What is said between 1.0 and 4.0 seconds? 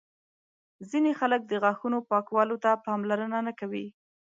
خلک د غاښونو پاکولو ته پاملرنه نه کوي.